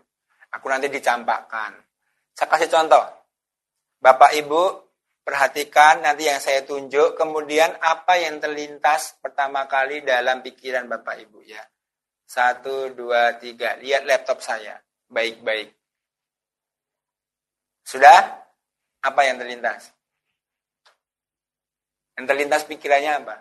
Aku 0.56 0.72
nanti 0.72 0.88
dicampakkan. 0.88 1.76
Saya 2.32 2.48
kasih 2.48 2.72
contoh. 2.72 3.04
Bapak 4.00 4.40
Ibu 4.40 4.83
Perhatikan 5.24 6.04
nanti 6.04 6.28
yang 6.28 6.44
saya 6.44 6.68
tunjuk, 6.68 7.16
kemudian 7.16 7.80
apa 7.80 8.20
yang 8.20 8.44
terlintas 8.44 9.16
pertama 9.24 9.64
kali 9.72 10.04
dalam 10.04 10.44
pikiran 10.44 10.92
Bapak 10.92 11.16
Ibu 11.16 11.40
ya. 11.48 11.64
Satu, 12.28 12.92
dua, 12.92 13.40
tiga. 13.40 13.80
Lihat 13.80 14.04
laptop 14.04 14.44
saya. 14.44 14.76
Baik-baik. 15.08 15.72
Sudah? 17.88 18.44
Apa 19.00 19.22
yang 19.24 19.40
terlintas? 19.40 19.96
Yang 22.20 22.26
terlintas 22.28 22.62
pikirannya 22.68 23.24
apa? 23.24 23.36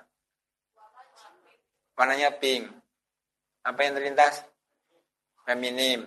Warnanya 1.99 2.31
pink. 2.39 2.71
Apa 3.67 3.81
yang 3.83 3.99
terlintas? 3.99 4.43
Feminim. 5.43 6.07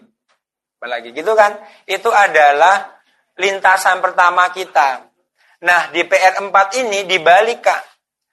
Apalagi 0.80 1.12
gitu 1.12 1.36
kan? 1.36 1.56
Itu 1.84 2.12
adalah 2.16 2.96
lintasan 3.36 4.00
pertama 4.00 4.52
kita. 4.56 5.15
Nah, 5.64 5.88
di 5.96 6.04
PR4 6.04 6.58
ini 6.84 7.08
Kak. 7.64 7.82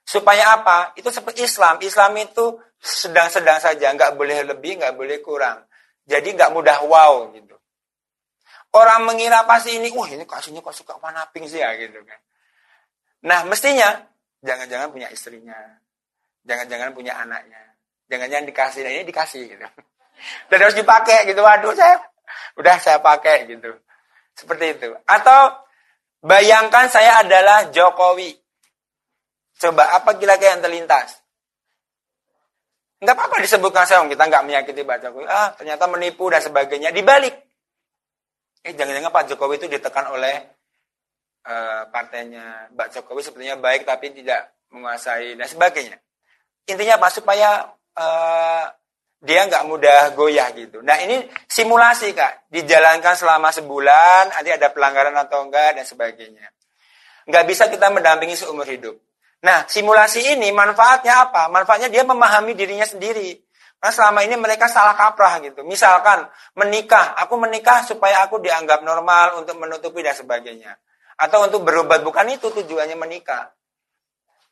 Supaya 0.02 0.58
apa? 0.58 0.98
Itu 0.98 1.14
seperti 1.14 1.46
Islam. 1.46 1.78
Islam 1.78 2.18
itu 2.18 2.58
sedang-sedang 2.82 3.62
saja, 3.62 3.94
nggak 3.94 4.18
boleh 4.18 4.42
lebih, 4.42 4.82
nggak 4.82 4.98
boleh 4.98 5.22
kurang. 5.22 5.62
Jadi 6.02 6.34
nggak 6.34 6.50
mudah 6.50 6.82
wow 6.82 7.30
gitu. 7.30 7.54
Orang 8.74 9.06
mengira 9.06 9.46
pasti 9.46 9.78
ini, 9.78 9.92
wah 9.94 10.08
ini 10.10 10.26
kasihnya 10.26 10.64
kok 10.64 10.74
suka 10.74 10.98
warna 10.98 11.22
pink 11.30 11.46
sih 11.46 11.62
ya 11.62 11.70
gitu 11.78 12.02
kan. 12.02 12.18
Nah 13.22 13.46
mestinya 13.46 14.02
jangan-jangan 14.42 14.90
punya 14.90 15.06
istrinya, 15.14 15.54
jangan-jangan 16.42 16.90
punya 16.90 17.14
anaknya, 17.22 17.60
jangan-jangan 18.10 18.48
dikasih, 18.50 18.80
nah 18.82 18.90
ini 18.90 19.04
dikasih 19.06 19.42
gitu. 19.46 19.66
Dan 20.50 20.58
harus 20.58 20.74
dipakai 20.74 21.30
gitu, 21.30 21.38
waduh 21.38 21.76
saya 21.76 22.02
udah 22.58 22.76
saya 22.82 22.98
pakai 22.98 23.46
gitu. 23.46 23.70
Seperti 24.34 24.74
itu. 24.74 24.90
Atau 25.06 25.62
Bayangkan 26.22 26.86
saya 26.86 27.26
adalah 27.26 27.66
Jokowi. 27.74 28.30
Coba 29.58 29.98
apa 29.98 30.14
kira-kira 30.14 30.54
yang 30.54 30.62
terlintas? 30.62 31.18
Enggak 33.02 33.18
apa-apa 33.18 33.42
disebutkan 33.42 33.82
saya, 33.82 34.06
kita 34.06 34.30
nggak 34.30 34.46
menyakiti 34.46 34.86
Pak 34.86 34.98
Jokowi. 35.02 35.26
Ah, 35.26 35.50
ternyata 35.58 35.90
menipu 35.90 36.30
dan 36.30 36.38
sebagainya. 36.38 36.94
Dibalik. 36.94 37.34
Eh, 38.62 38.70
jangan-jangan 38.78 39.10
Pak 39.10 39.34
Jokowi 39.34 39.58
itu 39.58 39.66
ditekan 39.66 40.06
oleh 40.14 40.38
uh, 41.50 41.90
partainya. 41.90 42.70
Pak 42.70 42.94
Jokowi 42.94 43.26
sepertinya 43.26 43.58
baik 43.58 43.82
tapi 43.82 44.14
tidak 44.14 44.54
menguasai 44.70 45.34
dan 45.34 45.50
sebagainya. 45.50 45.98
Intinya 46.70 47.02
apa? 47.02 47.10
Supaya 47.10 47.66
uh, 47.98 48.64
dia 49.22 49.46
nggak 49.46 49.64
mudah 49.70 50.18
goyah 50.18 50.50
gitu. 50.58 50.82
Nah 50.82 50.98
ini 50.98 51.22
simulasi 51.46 52.10
kak, 52.10 52.50
dijalankan 52.50 53.14
selama 53.14 53.54
sebulan, 53.54 54.34
nanti 54.34 54.50
ada 54.50 54.74
pelanggaran 54.74 55.14
atau 55.14 55.46
enggak 55.46 55.78
dan 55.78 55.86
sebagainya. 55.86 56.50
Nggak 57.30 57.44
bisa 57.46 57.70
kita 57.70 57.86
mendampingi 57.94 58.34
seumur 58.34 58.66
hidup. 58.66 58.98
Nah 59.46 59.62
simulasi 59.70 60.34
ini 60.34 60.50
manfaatnya 60.50 61.30
apa? 61.30 61.46
Manfaatnya 61.46 61.86
dia 61.86 62.02
memahami 62.02 62.58
dirinya 62.58 62.82
sendiri. 62.82 63.38
Karena 63.82 63.94
selama 63.98 64.20
ini 64.22 64.38
mereka 64.38 64.70
salah 64.70 64.94
kaprah 64.94 65.42
gitu. 65.42 65.66
Misalkan 65.66 66.26
menikah, 66.54 67.18
aku 67.18 67.34
menikah 67.34 67.82
supaya 67.82 68.22
aku 68.22 68.38
dianggap 68.38 68.86
normal 68.86 69.42
untuk 69.42 69.58
menutupi 69.58 70.06
dan 70.06 70.14
sebagainya. 70.14 70.78
Atau 71.18 71.50
untuk 71.50 71.66
berobat, 71.66 72.06
bukan 72.06 72.30
itu 72.30 72.46
tujuannya 72.50 72.94
menikah. 72.94 73.50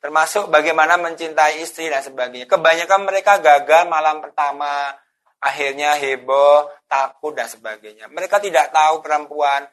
Termasuk 0.00 0.48
bagaimana 0.48 0.96
mencintai 0.96 1.60
istri 1.60 1.92
dan 1.92 2.00
sebagainya. 2.00 2.48
Kebanyakan 2.48 3.04
mereka 3.04 3.36
gagal 3.36 3.84
malam 3.84 4.24
pertama, 4.24 4.96
akhirnya 5.44 5.92
heboh, 6.00 6.72
takut 6.88 7.36
dan 7.36 7.52
sebagainya. 7.52 8.08
Mereka 8.08 8.40
tidak 8.40 8.72
tahu 8.72 9.04
perempuan. 9.04 9.68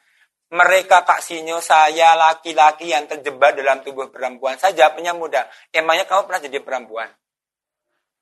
Mereka 0.52 1.08
Kak 1.08 1.24
Sinyo, 1.24 1.64
saya 1.64 2.16
laki-laki 2.16 2.92
yang 2.92 3.08
terjebak 3.08 3.56
dalam 3.56 3.84
tubuh 3.84 4.12
perempuan. 4.12 4.60
Saya 4.60 4.76
jawabnya 4.76 5.16
mudah. 5.16 5.48
Emangnya 5.72 6.04
kamu 6.08 6.28
pernah 6.28 6.44
jadi 6.44 6.60
perempuan? 6.60 7.08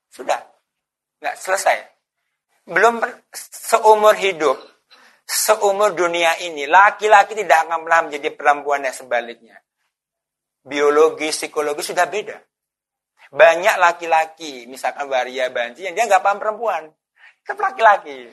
Sudah. 0.10 0.42
Nggak 1.22 1.36
selesai. 1.42 1.78
Belum 2.70 3.02
seumur 3.34 4.14
hidup, 4.18 4.58
seumur 5.26 5.94
dunia 5.94 6.38
ini, 6.42 6.66
laki-laki 6.70 7.38
tidak 7.38 7.66
akan 7.66 7.82
pernah 7.86 8.02
menjadi 8.10 8.30
perempuan 8.34 8.82
dan 8.82 8.94
sebaliknya 8.94 9.65
biologi, 10.66 11.30
psikologi 11.30 11.86
sudah 11.86 12.10
beda. 12.10 12.38
Banyak 13.30 13.76
laki-laki, 13.78 14.66
misalkan 14.66 15.06
waria 15.06 15.54
banci, 15.54 15.86
yang 15.86 15.94
dia 15.94 16.10
nggak 16.10 16.26
paham 16.26 16.42
perempuan. 16.42 16.90
Tetap 17.46 17.62
laki-laki. 17.62 18.26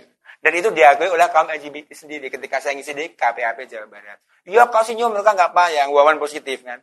Dan 0.42 0.52
itu 0.58 0.74
diakui 0.74 1.06
oleh 1.06 1.28
kaum 1.30 1.46
LGBT 1.46 1.94
sendiri 1.94 2.26
ketika 2.26 2.58
saya 2.58 2.74
ngisi 2.74 2.96
di 2.98 3.14
KPAP 3.14 3.62
Jawa 3.70 3.86
Barat. 3.86 4.18
Ya 4.42 4.66
kasihnya 4.66 5.06
mereka 5.06 5.38
nggak 5.38 5.54
paham 5.54 5.70
yang 5.70 5.88
wawan 5.94 6.18
positif 6.18 6.66
kan. 6.66 6.82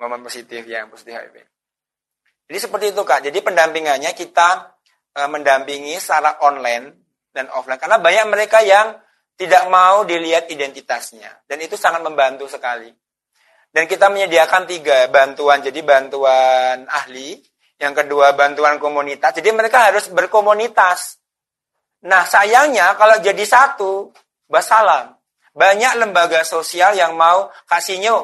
Wawan 0.00 0.24
positif 0.24 0.64
yang 0.64 0.88
positif 0.88 1.12
HIV. 1.12 1.36
Jadi 2.48 2.58
seperti 2.64 2.86
itu 2.96 3.02
kak. 3.04 3.28
Jadi 3.28 3.38
pendampingannya 3.44 4.16
kita 4.16 4.72
e, 5.12 5.20
mendampingi 5.28 6.00
secara 6.00 6.40
online 6.40 6.96
dan 7.28 7.52
offline 7.52 7.76
karena 7.76 8.00
banyak 8.00 8.24
mereka 8.32 8.64
yang 8.64 8.96
tidak 9.36 9.68
mau 9.68 10.08
dilihat 10.08 10.48
identitasnya 10.48 11.44
dan 11.44 11.60
itu 11.60 11.76
sangat 11.76 12.00
membantu 12.00 12.48
sekali. 12.48 12.88
Dan 13.68 13.84
kita 13.84 14.08
menyediakan 14.08 14.64
tiga 14.64 15.06
bantuan. 15.12 15.60
Jadi 15.60 15.84
bantuan 15.84 16.88
ahli, 16.88 17.36
yang 17.78 17.94
kedua 17.94 18.34
bantuan 18.34 18.82
komunitas. 18.82 19.36
Jadi 19.38 19.54
mereka 19.54 19.92
harus 19.92 20.10
berkomunitas. 20.10 21.22
Nah 22.08 22.26
sayangnya 22.26 22.94
kalau 22.98 23.18
jadi 23.22 23.44
satu, 23.46 24.10
basalam. 24.50 25.14
Banyak 25.54 25.98
lembaga 25.98 26.46
sosial 26.46 26.94
yang 26.94 27.18
mau 27.18 27.50
kasihnya 27.66 28.14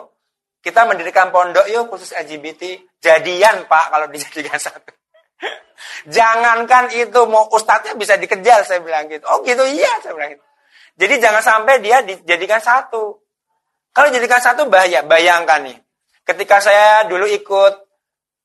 kita 0.64 0.88
mendirikan 0.88 1.28
pondok 1.28 1.68
yuk 1.68 1.92
khusus 1.92 2.16
LGBT. 2.16 2.80
Jadian 3.04 3.68
Pak 3.68 3.92
kalau 3.92 4.06
dijadikan 4.08 4.56
satu. 4.56 4.96
Jangankan 6.14 6.88
itu 6.96 7.20
mau 7.28 7.52
ustadznya 7.52 7.92
bisa 8.00 8.16
dikejar 8.16 8.64
saya 8.64 8.80
bilang 8.80 9.04
gitu. 9.12 9.28
Oh 9.28 9.44
gitu 9.44 9.60
iya 9.68 10.00
saya 10.00 10.16
bilang 10.16 10.32
gitu. 10.32 10.44
Jadi 10.94 11.14
jangan 11.20 11.42
sampai 11.42 11.74
dia 11.84 12.00
dijadikan 12.00 12.64
satu. 12.64 13.23
Kalau 13.94 14.10
dijadikan 14.10 14.42
satu 14.42 14.66
bahaya. 14.66 15.06
Bayangkan 15.06 15.70
nih. 15.70 15.78
Ketika 16.26 16.58
saya 16.58 17.06
dulu 17.06 17.30
ikut 17.30 17.72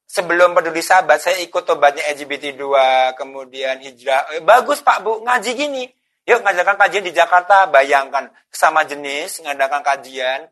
sebelum 0.06 0.54
peduli 0.54 0.86
sahabat, 0.86 1.20
saya 1.20 1.42
ikut 1.42 1.64
tobatnya 1.66 2.06
LGBT 2.14 2.54
2, 2.54 3.18
kemudian 3.18 3.82
hijrah. 3.82 4.38
Eh, 4.38 4.44
bagus 4.46 4.86
Pak 4.86 5.02
Bu, 5.02 5.26
ngaji 5.26 5.52
gini. 5.58 5.84
Yuk 6.30 6.46
ngadakan 6.46 6.78
kajian 6.78 7.02
di 7.02 7.16
Jakarta, 7.16 7.66
bayangkan 7.66 8.30
sama 8.54 8.86
jenis 8.86 9.42
ngadakan 9.42 9.82
kajian, 9.82 10.46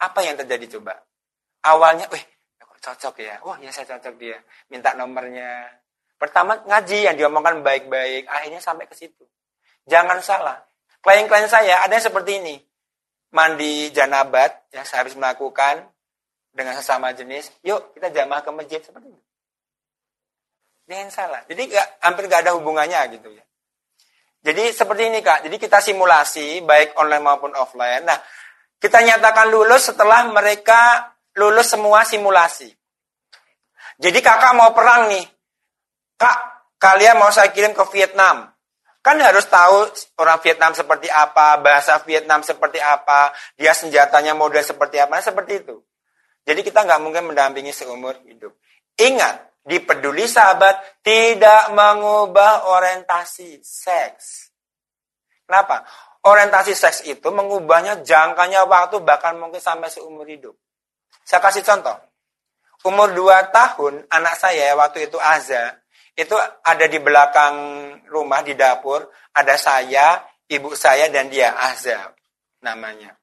apa 0.00 0.18
yang 0.24 0.40
terjadi 0.40 0.78
coba? 0.78 0.96
awalnya, 1.68 2.06
wih, 2.08 2.22
cocok 2.80 3.14
ya. 3.20 3.36
Wah, 3.42 3.58
ya 3.60 3.70
saya 3.74 3.96
cocok 3.96 4.14
dia. 4.16 4.38
Minta 4.70 4.94
nomornya. 4.94 5.68
Pertama 6.18 6.58
ngaji 6.66 7.06
yang 7.06 7.14
diomongkan 7.14 7.62
baik-baik, 7.62 8.26
akhirnya 8.26 8.58
sampai 8.62 8.88
ke 8.90 8.94
situ. 8.94 9.22
Jangan 9.86 10.18
salah. 10.22 10.58
Klien-klien 10.98 11.46
saya 11.46 11.84
ada 11.84 11.94
yang 11.94 12.04
seperti 12.04 12.42
ini. 12.42 12.58
Mandi 13.28 13.92
janabat, 13.92 14.72
ya 14.72 14.84
harus 14.84 15.12
melakukan 15.12 15.84
dengan 16.52 16.72
sesama 16.74 17.12
jenis. 17.12 17.52
Yuk, 17.60 17.92
kita 17.92 18.08
jamaah 18.08 18.40
ke 18.40 18.50
masjid 18.50 18.80
seperti 18.80 19.12
itu. 19.12 19.22
Jangan 20.88 21.08
salah. 21.12 21.40
Jadi 21.44 21.68
gak, 21.68 22.00
hampir 22.00 22.24
gak 22.32 22.48
ada 22.48 22.56
hubungannya 22.56 22.96
gitu 23.12 23.28
ya. 23.36 23.44
Jadi 24.38 24.72
seperti 24.72 25.12
ini 25.12 25.20
kak. 25.20 25.44
Jadi 25.44 25.56
kita 25.58 25.82
simulasi 25.82 26.62
baik 26.62 26.96
online 26.96 27.24
maupun 27.24 27.52
offline. 27.58 28.06
Nah, 28.06 28.16
kita 28.78 29.02
nyatakan 29.02 29.50
lulus 29.50 29.90
setelah 29.90 30.24
mereka 30.30 31.12
lulus 31.36 31.74
semua 31.74 32.06
simulasi. 32.06 32.70
Jadi 33.98 34.18
kakak 34.22 34.54
mau 34.54 34.70
perang 34.70 35.10
nih. 35.10 35.26
Kak, 36.16 36.38
kalian 36.78 37.18
mau 37.18 37.30
saya 37.34 37.50
kirim 37.50 37.74
ke 37.74 37.82
Vietnam. 37.90 38.46
Kan 38.98 39.22
harus 39.22 39.46
tahu 39.46 39.88
orang 40.18 40.38
Vietnam 40.42 40.74
seperti 40.74 41.06
apa, 41.08 41.56
bahasa 41.62 41.96
Vietnam 42.02 42.42
seperti 42.42 42.82
apa, 42.82 43.30
dia 43.54 43.72
senjatanya 43.72 44.34
model 44.34 44.60
seperti 44.60 44.98
apa, 44.98 45.22
seperti 45.22 45.64
itu. 45.64 45.76
Jadi 46.42 46.60
kita 46.66 46.82
nggak 46.82 47.00
mungkin 47.00 47.30
mendampingi 47.30 47.70
seumur 47.70 48.18
hidup. 48.26 48.56
Ingat, 48.98 49.48
di 49.68 49.78
peduli 49.84 50.24
sahabat 50.24 51.04
tidak 51.04 51.76
mengubah 51.76 52.72
orientasi 52.72 53.60
seks. 53.60 54.48
Kenapa? 55.44 55.84
Orientasi 56.24 56.72
seks 56.72 57.04
itu 57.04 57.28
mengubahnya 57.28 58.00
jangkanya 58.00 58.64
waktu 58.64 58.98
bahkan 59.04 59.36
mungkin 59.36 59.60
sampai 59.60 59.92
seumur 59.92 60.24
hidup. 60.24 60.56
Saya 61.22 61.44
kasih 61.44 61.60
contoh. 61.60 61.96
Umur 62.88 63.12
2 63.12 63.52
tahun, 63.52 64.06
anak 64.08 64.34
saya 64.40 64.72
waktu 64.72 65.10
itu 65.10 65.20
Aza, 65.20 65.76
itu 66.18 66.34
ada 66.66 66.86
di 66.90 66.98
belakang 66.98 67.54
rumah 68.10 68.42
di 68.42 68.58
dapur, 68.58 69.06
ada 69.30 69.54
saya, 69.54 70.18
ibu 70.50 70.74
saya, 70.74 71.06
dan 71.14 71.30
dia, 71.30 71.54
Azza 71.54 72.10
namanya. 72.58 73.14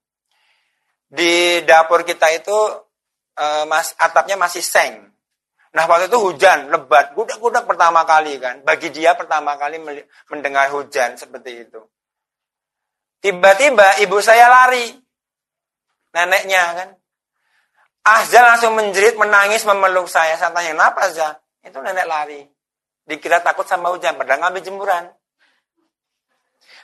Di 1.11 1.59
dapur 1.67 2.07
kita 2.07 2.31
itu 2.31 2.55
e, 3.35 3.45
mas, 3.67 3.91
atapnya 3.99 4.39
masih 4.39 4.63
seng. 4.63 5.11
Nah 5.75 5.83
waktu 5.91 6.07
itu 6.07 6.15
hujan, 6.23 6.71
lebat, 6.71 7.11
gudak-gudak 7.19 7.67
pertama 7.67 8.07
kali 8.07 8.39
kan. 8.39 8.63
Bagi 8.63 8.95
dia 8.95 9.11
pertama 9.19 9.59
kali 9.59 9.75
mendengar 10.31 10.71
hujan 10.71 11.19
seperti 11.19 11.67
itu. 11.67 11.83
Tiba-tiba 13.19 13.99
ibu 13.99 14.23
saya 14.23 14.47
lari. 14.47 14.87
Neneknya 16.15 16.63
kan. 16.79 16.89
Ahza 18.07 18.39
langsung 18.39 18.79
menjerit, 18.79 19.19
menangis, 19.19 19.67
memeluk 19.67 20.07
saya. 20.07 20.39
Saya 20.39 20.55
tanya, 20.55 20.71
kenapa 20.71 21.11
Ahza? 21.11 21.43
Itu 21.59 21.83
nenek 21.83 22.07
lari. 22.07 22.54
Dikira 23.05 23.41
takut 23.45 23.69
sama 23.69 23.93
hujan, 23.93 24.17
padahal 24.17 24.41
ngambil 24.49 24.61
jemuran. 24.65 25.05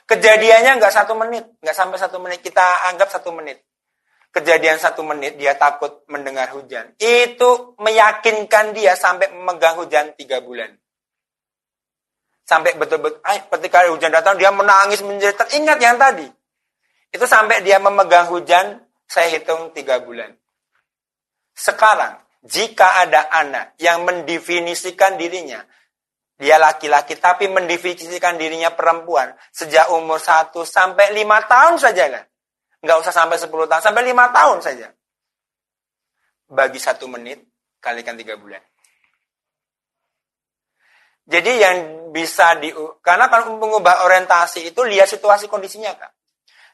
Kejadiannya 0.06 0.78
nggak 0.78 0.94
satu 0.94 1.18
menit, 1.18 1.44
nggak 1.58 1.76
sampai 1.76 1.98
satu 1.98 2.18
menit. 2.22 2.38
Kita 2.42 2.90
anggap 2.90 3.10
satu 3.10 3.34
menit. 3.34 3.62
Kejadian 4.32 4.80
satu 4.80 5.04
menit, 5.04 5.36
dia 5.36 5.58
takut 5.60 6.08
mendengar 6.08 6.48
hujan. 6.56 6.96
Itu 6.96 7.76
meyakinkan 7.76 8.72
dia 8.72 8.96
sampai 8.96 9.28
memegang 9.28 9.76
hujan 9.76 10.16
tiga 10.16 10.40
bulan. 10.40 10.72
Sampai 12.48 12.74
betul-betul, 12.80 13.20
ketika 13.22 13.84
hujan 13.92 14.08
datang, 14.08 14.40
dia 14.40 14.48
menangis, 14.48 15.04
menjerit. 15.04 15.36
Ingat 15.52 15.78
yang 15.84 16.00
tadi. 16.00 16.26
Itu 17.12 17.28
sampai 17.28 17.60
dia 17.60 17.76
memegang 17.76 18.32
hujan, 18.32 18.80
saya 19.04 19.28
hitung 19.36 19.76
tiga 19.76 20.00
bulan. 20.00 20.32
Sekarang, 21.52 22.16
jika 22.40 23.04
ada 23.04 23.28
anak 23.28 23.76
yang 23.76 24.08
mendefinisikan 24.08 25.20
dirinya, 25.20 25.60
dia 26.42 26.58
laki-laki 26.58 27.14
tapi 27.22 27.46
mendefinisikan 27.46 28.34
dirinya 28.34 28.74
perempuan 28.74 29.30
sejak 29.54 29.94
umur 29.94 30.18
1 30.18 30.50
sampai 30.66 31.14
5 31.14 31.22
tahun 31.46 31.74
saja 31.78 32.04
kan. 32.10 32.24
Nggak 32.82 32.98
usah 32.98 33.14
sampai 33.14 33.38
10 33.38 33.70
tahun, 33.70 33.78
sampai 33.78 34.02
5 34.10 34.26
tahun 34.34 34.58
saja. 34.58 34.86
Bagi 36.50 36.82
satu 36.82 37.06
menit, 37.06 37.46
kalikan 37.78 38.18
3 38.18 38.34
bulan. 38.34 38.58
Jadi 41.22 41.52
yang 41.62 42.10
bisa 42.10 42.58
di 42.58 42.74
karena 42.98 43.30
kalau 43.30 43.54
mengubah 43.62 44.02
orientasi 44.02 44.74
itu 44.74 44.82
lihat 44.82 45.06
situasi 45.06 45.46
kondisinya 45.46 45.94
kak. 45.94 46.10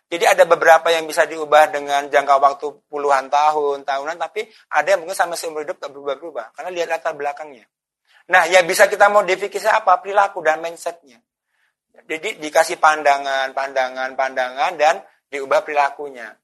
Jadi 0.08 0.24
ada 0.24 0.48
beberapa 0.48 0.88
yang 0.88 1.04
bisa 1.04 1.28
diubah 1.28 1.68
dengan 1.68 2.08
jangka 2.08 2.40
waktu 2.40 2.66
puluhan 2.88 3.28
tahun, 3.28 3.84
tahunan, 3.84 4.16
tapi 4.16 4.48
ada 4.72 4.96
yang 4.96 5.04
mungkin 5.04 5.12
sama 5.12 5.36
seumur 5.36 5.68
hidup 5.68 5.76
tak 5.76 5.92
berubah-ubah. 5.92 6.56
Karena 6.56 6.72
lihat 6.72 6.88
latar 6.88 7.12
belakangnya. 7.12 7.68
Nah, 8.28 8.44
yang 8.48 8.68
bisa 8.68 8.86
kita 8.88 9.08
modifikasi 9.08 9.68
apa? 9.72 10.04
Perilaku 10.04 10.44
dan 10.44 10.60
mindsetnya. 10.60 11.20
Jadi 12.08 12.40
dikasih 12.40 12.78
pandangan, 12.78 13.52
pandangan, 13.56 14.14
pandangan, 14.14 14.72
dan 14.76 15.00
diubah 15.28 15.64
perilakunya. 15.64 16.36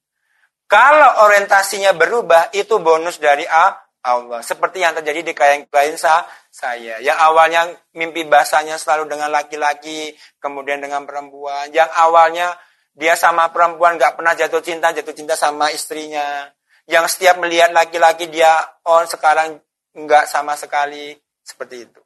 Kalau 0.65 1.29
orientasinya 1.29 1.93
berubah, 1.93 2.51
itu 2.57 2.81
bonus 2.81 3.21
dari 3.21 3.45
A, 3.45 3.77
Allah. 4.05 4.41
Seperti 4.45 4.85
yang 4.85 4.93
terjadi 4.97 5.25
di 5.25 5.33
klien-klien 5.33 5.97
saya. 5.97 7.01
Yang 7.01 7.19
awalnya 7.21 7.73
mimpi 7.97 8.29
basahnya 8.29 8.77
selalu 8.77 9.09
dengan 9.09 9.33
laki-laki, 9.33 10.13
kemudian 10.41 10.85
dengan 10.85 11.09
perempuan. 11.09 11.73
Yang 11.73 11.89
awalnya 11.97 12.53
dia 12.93 13.17
sama 13.17 13.49
perempuan 13.49 13.97
gak 13.97 14.21
pernah 14.21 14.37
jatuh 14.37 14.61
cinta, 14.61 14.93
jatuh 14.93 15.17
cinta 15.17 15.33
sama 15.37 15.73
istrinya. 15.73 16.49
Yang 16.85 17.17
setiap 17.17 17.41
melihat 17.41 17.73
laki-laki 17.73 18.29
dia, 18.29 18.53
oh 18.85 19.01
sekarang 19.09 19.57
nggak 19.97 20.29
sama 20.29 20.53
sekali. 20.53 21.17
Seperti 21.45 21.85
itu. 21.85 22.01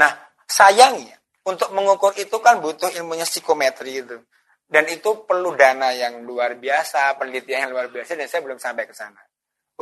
Nah, 0.00 0.10
sayangnya, 0.48 1.20
untuk 1.44 1.70
mengukur 1.76 2.16
itu 2.16 2.40
kan 2.40 2.58
butuh 2.64 2.88
ilmunya 2.96 3.28
psikometri 3.28 4.00
itu. 4.00 4.16
Dan 4.64 4.88
itu 4.88 5.28
perlu 5.28 5.52
dana 5.52 5.92
yang 5.92 6.24
luar 6.24 6.56
biasa, 6.56 7.20
penelitian 7.20 7.68
yang 7.68 7.72
luar 7.76 7.92
biasa, 7.92 8.16
dan 8.16 8.26
saya 8.26 8.40
belum 8.40 8.56
sampai 8.56 8.88
ke 8.88 8.96
sana. 8.96 9.20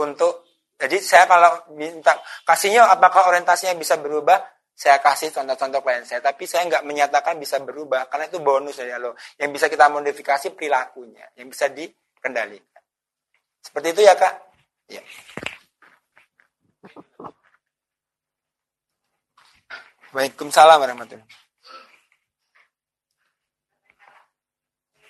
Untuk, 0.03 0.67
jadi 0.75 0.99
saya 0.99 1.25
kalau 1.31 1.71
minta, 1.79 2.19
kasihnya 2.43 2.91
apakah 2.91 3.31
orientasinya 3.31 3.79
bisa 3.79 4.03
berubah, 4.03 4.43
saya 4.75 4.99
kasih 4.99 5.31
contoh-contoh 5.31 5.81
klien 5.87 6.03
saya, 6.03 6.19
tapi 6.19 6.51
saya 6.51 6.67
nggak 6.67 6.83
menyatakan 6.83 7.39
bisa 7.39 7.63
berubah 7.63 8.11
karena 8.11 8.27
itu 8.27 8.43
bonus 8.43 8.83
dari 8.83 8.91
Allah. 8.91 9.15
Yang 9.39 9.51
bisa 9.55 9.67
kita 9.71 9.87
modifikasi 9.87 10.47
perilakunya, 10.59 11.31
yang 11.39 11.47
bisa 11.47 11.71
dikendalikan. 11.71 12.83
Seperti 13.63 13.89
itu 13.95 14.03
ya 14.03 14.19
kak? 14.19 14.35
Ya. 14.91 15.03
Waalaikumsalam 20.13 20.81
warahmatullahi 20.81 21.41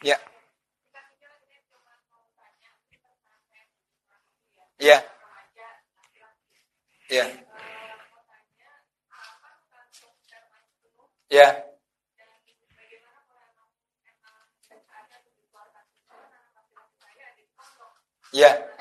Ya. 0.02 0.18
Ya. 4.78 4.98
Ya. 7.10 7.24
Ya. 11.30 11.46
Ya. 18.32 18.71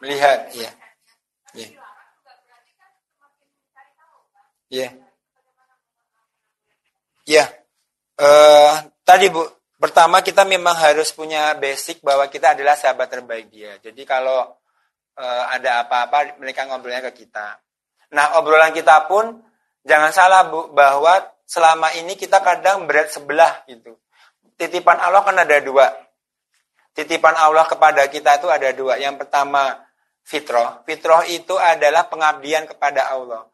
Melihat 0.00 0.48
ya 0.56 0.70
ya 1.52 1.68
ya 4.70 4.88
ya 7.28 7.44
uh, 8.20 8.72
tadi 9.04 9.28
bu 9.28 9.44
pertama 9.80 10.20
kita 10.20 10.44
memang 10.44 10.76
harus 10.76 11.10
punya 11.16 11.56
basic 11.56 12.04
bahwa 12.04 12.28
kita 12.28 12.52
adalah 12.52 12.76
sahabat 12.76 13.08
terbaik 13.08 13.48
dia. 13.48 13.80
Jadi 13.80 14.04
kalau 14.04 14.44
uh, 15.16 15.44
ada 15.48 15.84
apa-apa 15.88 16.36
mereka 16.36 16.68
ngobrolnya 16.68 17.00
ke 17.08 17.24
kita. 17.24 17.56
Nah 18.12 18.36
obrolan 18.36 18.76
kita 18.76 19.08
pun 19.08 19.40
jangan 19.82 20.12
salah 20.12 20.46
bu 20.46 20.70
bahwa 20.76 21.24
selama 21.48 21.90
ini 21.96 22.14
kita 22.14 22.44
kadang 22.44 22.84
berat 22.84 23.08
sebelah 23.10 23.64
gitu. 23.66 23.96
Titipan 24.60 25.00
Allah 25.00 25.24
kan 25.24 25.34
ada 25.40 25.56
dua. 25.64 25.88
Titipan 26.92 27.32
Allah 27.32 27.64
kepada 27.64 28.04
kita 28.12 28.36
itu 28.36 28.52
ada 28.52 28.68
dua. 28.76 29.00
Yang 29.00 29.24
pertama 29.24 29.80
fitrah. 30.24 30.82
Fitrah 30.86 31.26
itu 31.28 31.54
adalah 31.56 32.06
pengabdian 32.06 32.68
kepada 32.68 33.12
Allah. 33.12 33.46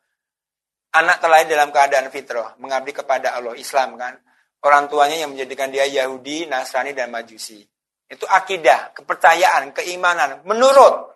Anak 0.97 1.21
terlahir 1.21 1.49
dalam 1.51 1.69
keadaan 1.69 2.09
fitrah, 2.09 2.57
mengabdi 2.57 2.97
kepada 2.97 3.37
Allah, 3.37 3.53
Islam 3.59 4.01
kan. 4.01 4.17
Orang 4.65 4.89
tuanya 4.89 5.21
yang 5.21 5.37
menjadikan 5.37 5.69
dia 5.69 5.85
Yahudi, 5.85 6.49
Nasrani, 6.49 6.97
dan 6.97 7.13
Majusi. 7.13 7.61
Itu 8.09 8.25
akidah, 8.25 8.97
kepercayaan, 8.97 9.77
keimanan, 9.77 10.41
menurut. 10.49 11.13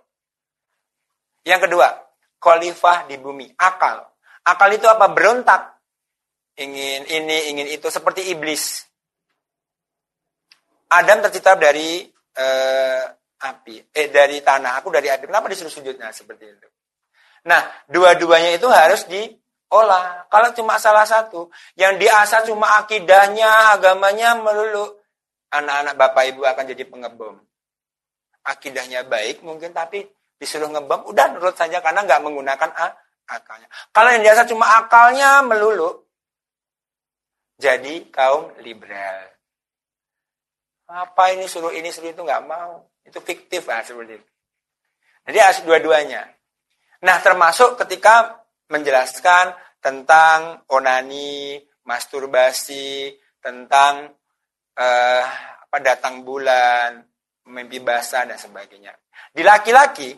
Yang 1.49 1.71
kedua, 1.71 1.89
khalifah 2.37 3.09
di 3.09 3.17
bumi, 3.17 3.49
akal. 3.57 4.05
Akal 4.45 4.71
itu 4.77 4.85
apa? 4.85 5.09
Berontak. 5.09 5.81
Ingin 6.61 7.09
ini, 7.09 7.57
ingin 7.57 7.69
itu, 7.73 7.89
seperti 7.89 8.29
iblis. 8.29 8.85
Adam 10.91 11.25
tercipta 11.25 11.55
dari 11.57 12.05
eh, 12.37 13.05
api, 13.40 13.90
eh 13.96 14.09
dari 14.12 14.44
tanah, 14.44 14.79
aku 14.81 14.92
dari 14.92 15.09
api. 15.09 15.24
Kenapa 15.24 15.48
disuruh 15.48 15.72
sujudnya 15.72 16.12
seperti 16.12 16.44
itu? 16.44 16.68
Nah, 17.48 17.64
dua-duanya 17.88 18.53
itu 18.53 18.68
harus 18.68 19.09
diolah. 19.09 20.29
Kalau 20.29 20.53
cuma 20.53 20.76
salah 20.76 21.09
satu, 21.09 21.48
yang 21.81 21.96
diasah 21.96 22.44
cuma 22.44 22.76
akidahnya, 22.85 23.81
agamanya 23.81 24.37
melulu, 24.37 25.00
anak-anak 25.48 25.94
bapak 25.96 26.24
ibu 26.37 26.44
akan 26.44 26.64
jadi 26.68 26.85
pengebom. 26.85 27.40
Akidahnya 28.44 29.09
baik 29.09 29.40
mungkin, 29.40 29.72
tapi 29.72 30.05
disuruh 30.37 30.68
ngebom, 30.68 31.09
udah 31.09 31.33
nurut 31.33 31.57
saja 31.57 31.81
karena 31.81 32.05
nggak 32.05 32.20
menggunakan 32.20 32.70
akalnya. 33.24 33.68
Kalau 33.92 34.09
yang 34.12 34.22
diasah 34.24 34.46
cuma 34.48 34.68
akalnya 34.76 35.40
melulu, 35.40 36.05
jadi 37.61 38.09
kaum 38.09 38.57
liberal. 38.64 39.29
Apa 40.90 41.37
ini 41.37 41.46
suruh 41.46 41.70
ini 41.70 41.92
suruh 41.92 42.11
itu 42.11 42.24
nggak 42.24 42.44
mau. 42.48 42.88
Itu 43.11 43.18
fiktif 43.18 43.66
lah 43.66 43.83
seperti 43.83 44.23
itu. 44.23 44.29
Jadi 45.27 45.38
harus 45.42 45.61
dua-duanya. 45.66 46.23
Nah 47.03 47.16
termasuk 47.18 47.75
ketika 47.83 48.46
menjelaskan 48.70 49.51
tentang 49.83 50.62
onani, 50.70 51.59
masturbasi, 51.83 53.18
tentang 53.42 54.14
eh, 54.79 55.25
apa 55.66 55.79
datang 55.83 56.23
bulan, 56.23 57.03
mimpi 57.51 57.83
basah 57.83 58.27
dan 58.27 58.38
sebagainya. 58.38 58.94
Di 59.31 59.42
laki-laki, 59.42 60.14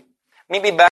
mimpi 0.49 0.73
basah 0.73 0.81